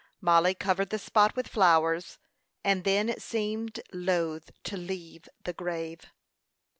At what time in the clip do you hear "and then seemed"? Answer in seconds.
2.63-3.81